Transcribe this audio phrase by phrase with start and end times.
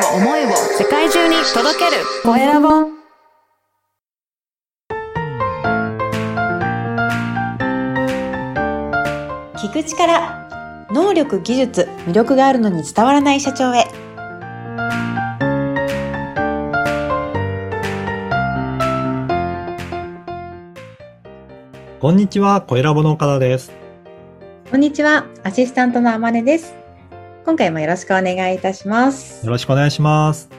[0.00, 0.48] を思いを
[0.78, 2.02] 世界中に届ける。
[2.22, 2.68] コエラボ
[9.56, 13.84] 聞く力能力技術魅力があるのに伝わらない社長へ。
[22.00, 23.70] こんにちは、コエラボの岡田です。
[24.70, 26.79] こんにちはアシスタントのあまねです
[27.42, 30.50] 今回もよろしくお願いいたします、よろしくお願いします。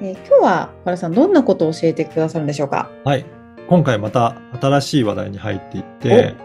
[0.00, 2.90] えー今日は岡田さんどんなことを教えてくださるんでしょうか？
[3.04, 3.26] はい。
[3.68, 6.36] 今回また新しい話題に入っていって、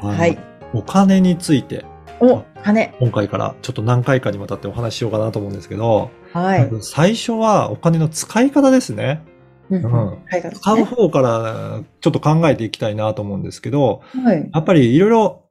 [0.00, 0.38] はい。
[0.72, 1.84] お金について、
[2.18, 2.96] お金。
[2.98, 9.22] 今回からちょっと何回かにわたってお話ししようかなと思うんですけど、はい、最初はお金の使い方ですね。
[9.68, 10.06] うんうん。
[10.24, 14.50] はいです使うね方からちょっと考えていきたいなと思うんですけど、はい。
[14.52, 15.44] やっぱりいろいろ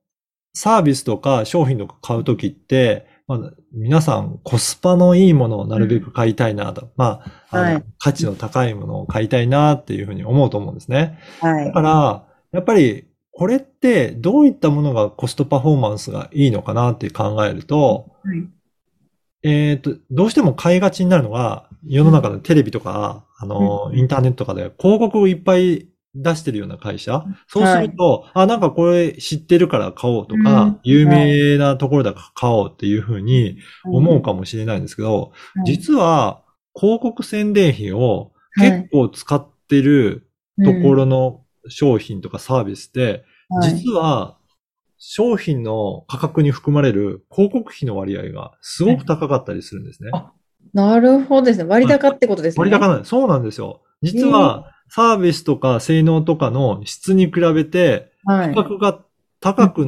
[0.55, 6.89] サービスとか商品とか買うときって、まあ、皆さんコスパのいいものをなるべく買いたいなと。
[6.97, 11.19] まあ、あのはい価値の高いものを買いたいなっていうふうに思うと思うんですね。
[11.39, 18.49] はいだから、やっぱりこれってどういったものがコストパフォーマンスがいいのかなって考えると、はい
[19.41, 27.23] えっ、と、どうしても買いがちになるのが、世の中のテレビとか、あの、インターネットとかで広告をいっぱい出してるような会社？
[27.47, 30.79] そうすると、あ、なんかこれ知ってるから買おうとか、うん。
[30.83, 35.31] 有名なところだから買おうっていうふうに思うかもしれないんですけど、
[35.65, 36.43] 実は
[36.75, 40.29] 広告宣伝費を結構使ってる
[40.63, 43.23] ところの商品とかサービスって、
[43.61, 44.37] 実は
[44.97, 50.09] 商品の価格に含まれる広告費の割合がすごく高かったりするんですね。
[50.13, 50.33] あ
[50.73, 51.63] なるほどですね。
[51.63, 52.59] 割高ってことですね。
[52.59, 53.09] 割高なんです。
[53.09, 53.81] そうなんですよ。
[54.01, 58.99] 実はサービスとか性能とかの質に比べてはい価格が
[59.39, 59.87] 高く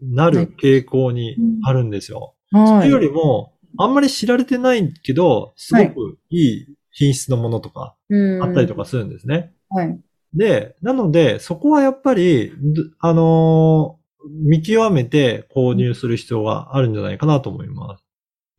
[0.00, 2.34] なる傾向にあるんですよ。
[2.52, 7.96] はいそれよりも、あんまり知られてないけど、すごくいい品質のものとか
[8.42, 9.52] あったりとかするんですね。
[9.70, 9.98] はい
[10.34, 18.03] で、なので、そこはやっぱり、どあのー見極めて購入する必要があるんじゃないかなと思います。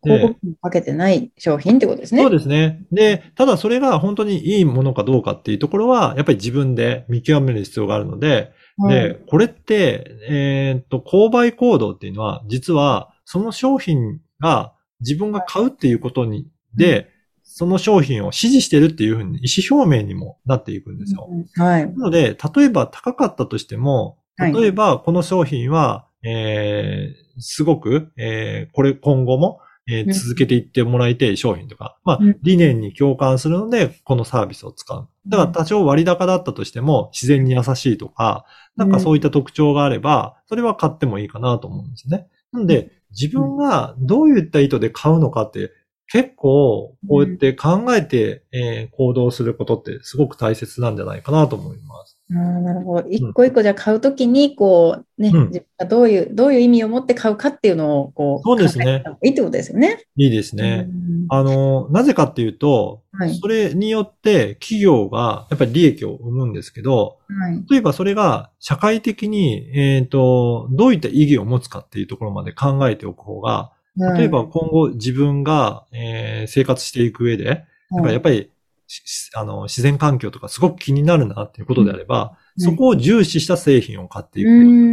[0.05, 2.21] で広告にかけてない商品ってことですね。
[2.21, 2.85] そうですね。
[2.91, 17.09] で、ただそれが本当にいいものかどうかっていうところは、やっぱり自分で見極める必要があるので、はいで、これって、えーっと、購買行動っていうのは、実は、その商品が自分が買うっていうことに、で、
[17.43, 21.29] その商品を支持してるっていうふうに意思表明にもなっていくんですよ。
[21.31, 21.85] うんはい。
[21.85, 30.13] なので、例えば高かったとしても、はい例えばこの商品は、えー、すごく、えー、これ今後も、えーうん。
[30.13, 35.07] 続けていってもらいたい商品とか、まあうん、理念に共感するので、このサービスを使う。
[35.27, 38.45] だから多少割高だったとしても、自然に優しいとか、
[38.75, 42.27] なんかそういった特徴があれば、それは買ってもいいかなと思うんですね。
[42.51, 45.71] なので、自分がどういった意図で買うのかって、
[46.07, 52.17] 結構、こうやって考えて、えー行動することってすごく大切なんじゃないかなと思います。
[52.31, 53.09] あーなるほど。
[53.09, 60.05] 一個一個じゃあ買うときに、こう、ね、うん自分がどういう、どういう意味を持って買うかっていうのを、こう、そうですねいいってことですよね。
[60.15, 60.87] いいですね。
[60.87, 67.63] うんあの、なぜかっていうと、はいそれによって企業がやっぱり利益を生むんですけど、はい。
[67.71, 77.65] 例えばそれが社会的に、えっ、と、どういった意義を持つかっていうところまで考えておく方が、例えば今後自分が、えー生活していく上で、
[78.11, 78.51] やっぱり、
[78.87, 82.63] しあの、自然環境とかすごく気になるなっていうことであれば、うん。
[82.63, 84.49] そこを重視した製品を買っていく。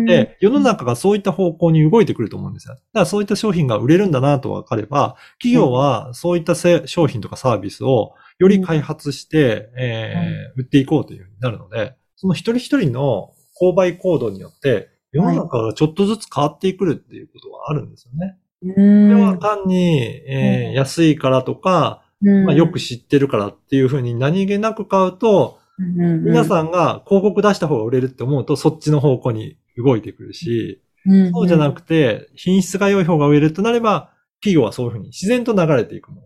[0.06, 2.74] で、世の中がそういった方向に動いてくると思うんですよ。
[2.74, 18.38] だからそういった商品が売れるんだなと分かれば、企業はそういったせ商品とかサービスをより開発して、えー売っていこうというふうになるので、その一人一人の購買行動によって、世の中がちょっとずつ変わってくるっていうことはあるんですよね。
[18.64, 36.22] うんこれは単に、えーうん安いからとか、うんまあ、よく知ってるからっていうふうに何気なく買うと、皆ん、さんが広告出した方が売れるって思うと、そっちの方向に動いてくるし、うんそうじゃなくて、品質が良い方が売れるとなれば、企業はそういうふうに自然と流れていくも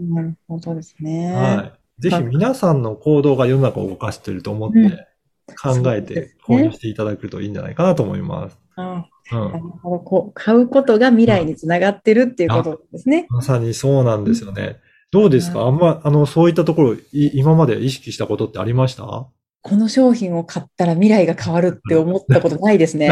[0.00, 1.30] なるほどですね。
[1.30, 1.36] の。
[1.36, 1.64] は
[1.98, 2.02] い。
[2.02, 4.98] ぜひ皆さんの行動が世の中を動かしていると思って、うん
[5.62, 8.58] 考えてね購入していただくといいんじゃないかなと思います。
[8.76, 9.98] あうんなるほど。
[10.00, 13.26] こう、買うことが未来につながってるっていうことですね。
[13.30, 14.76] まさにそうなんですよね。
[15.10, 15.62] どうですか？
[15.62, 17.00] うんあんま、あの、そういったところ、い
[17.34, 19.26] 今まで意識したことってありました？
[19.62, 23.08] この商品を買ったら未来が変わるって思ったことないですね。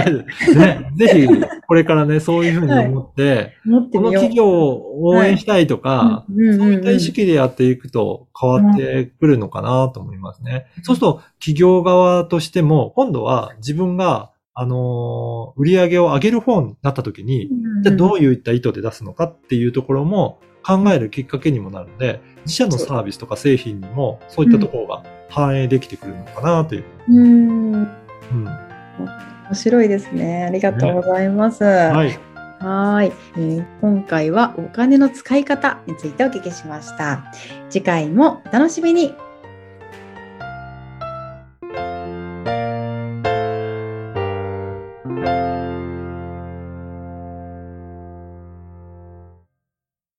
[0.54, 1.26] ね、 ぜひ、
[1.66, 4.12] これからね、そういうふうに思って、この思ってみよう。
[4.14, 10.66] 企業を応援したいとか、うんうんうんうんそういった意識でやっていくと変わってくるのかなと思いますね。
[10.84, 17.48] そうすると、企業側としても、今度は自分が、あのー売り上げを上げる方になった時に、
[17.82, 26.84] じゃあどういった意図で出すのかっていうところも、考えるきっかけにもなるので、自社のサービスとか製品にもそういったところが反映できてくるのかなという。
[27.10, 27.72] うん。
[27.74, 27.88] うん。
[28.44, 30.44] 面白いですね。
[30.44, 31.62] ありがとうございます。
[31.64, 32.18] はい。
[32.60, 37.24] はーい、えー今回はお金の使い方についてお聞きしました。
[37.68, 39.14] 次回もお楽しみに。